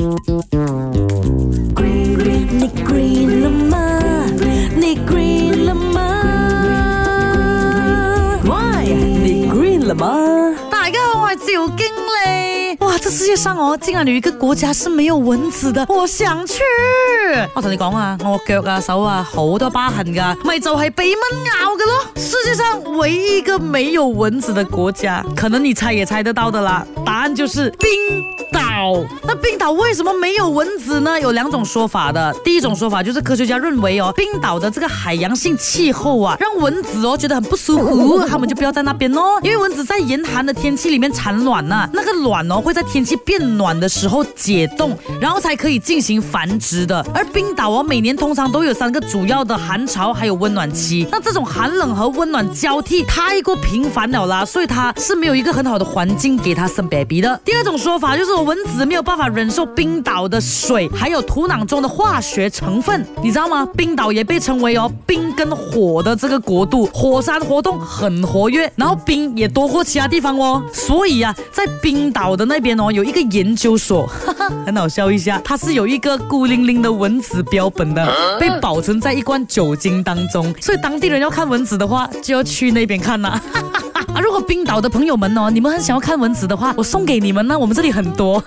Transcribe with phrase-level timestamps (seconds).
[0.00, 0.04] 你
[1.74, 2.62] 你你
[10.70, 12.78] 大家好，我是刘经理。
[12.78, 16.62] 哇，这世界上哦，竟然有一个国家是没有蚊子的，我想去。
[17.54, 21.20] 我同你讲啊，我脚啊、手啊，好多疤痕噶，咪就系俾蚊
[21.60, 22.06] 咬嘅咯。
[22.14, 26.86] 世界上唯一一个没有蚊子的国家，可能你猜也猜得到的啦。
[27.08, 27.88] 答案就是冰
[28.52, 29.02] 岛。
[29.26, 31.18] 那冰岛为什么没有蚊子呢？
[31.18, 32.34] 有两种说法的。
[32.44, 39.40] 第一种说法就是科学家认为哦，冰岛的这个海洋性气候啊，让蚊子哦觉得很不舒服，它 们就不要在那边哦。
[39.42, 47.00] 因为蚊子在严寒的天气里面产卵呢，那个卵哦会在天气变暖的时候解冻，然后才可以进行繁殖的。
[47.14, 51.08] 而冰岛哦每年通常都有三个主要的寒潮，还有温暖期。
[51.10, 57.07] 那这种寒冷和温暖交替太过频繁了啦，所以它是没有一个很好的环境给它生 baby。
[57.20, 63.66] 的第二种说法就是蚊子没有办法忍受冰岛的水，还有土壤中的化学成分，你知道吗？
[63.74, 70.62] 冰岛也被称为哦冰跟火的这个国度，火山活动很活跃，然后冰也多过其他地方哦。
[70.72, 74.06] 所以啊，在冰岛的那边哦，有一个研究所，
[74.66, 80.54] 很好笑一下，它是有一个孤零零的蚊子标本的，被保存在一罐酒精当中。
[80.60, 83.40] 所以当地人要看蚊子的话，就要去那边看了。
[84.14, 88.42] 啊，如果冰岛的朋友们哦，你们很想要看蚊子的话，我送给你们呢，我们这里很多。